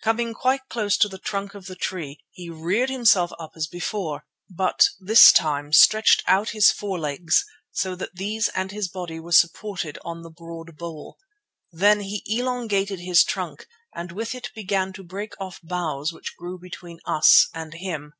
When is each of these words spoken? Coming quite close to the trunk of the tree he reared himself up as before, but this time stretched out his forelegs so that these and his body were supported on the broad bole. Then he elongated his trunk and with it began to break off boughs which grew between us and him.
Coming 0.00 0.32
quite 0.32 0.68
close 0.68 0.96
to 0.98 1.08
the 1.08 1.18
trunk 1.18 1.54
of 1.56 1.66
the 1.66 1.74
tree 1.74 2.20
he 2.30 2.48
reared 2.48 2.88
himself 2.88 3.32
up 3.40 3.54
as 3.56 3.66
before, 3.66 4.24
but 4.48 4.86
this 5.00 5.32
time 5.32 5.72
stretched 5.72 6.22
out 6.28 6.50
his 6.50 6.70
forelegs 6.70 7.44
so 7.72 7.96
that 7.96 8.14
these 8.14 8.46
and 8.50 8.70
his 8.70 8.86
body 8.86 9.18
were 9.18 9.32
supported 9.32 9.98
on 10.04 10.22
the 10.22 10.30
broad 10.30 10.76
bole. 10.78 11.18
Then 11.72 11.98
he 12.02 12.22
elongated 12.26 13.00
his 13.00 13.24
trunk 13.24 13.66
and 13.92 14.12
with 14.12 14.36
it 14.36 14.50
began 14.54 14.92
to 14.92 15.02
break 15.02 15.34
off 15.40 15.58
boughs 15.64 16.12
which 16.12 16.36
grew 16.36 16.60
between 16.60 17.00
us 17.04 17.48
and 17.52 17.74
him. 17.74 18.12